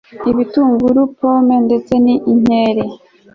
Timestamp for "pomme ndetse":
1.17-1.93